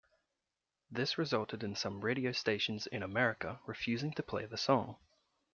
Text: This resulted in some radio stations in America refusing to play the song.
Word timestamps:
This 0.89 1.19
resulted 1.19 1.63
in 1.63 1.75
some 1.75 2.01
radio 2.01 2.31
stations 2.31 2.87
in 2.87 3.03
America 3.03 3.59
refusing 3.67 4.11
to 4.13 4.23
play 4.23 4.47
the 4.47 4.57
song. 4.57 4.95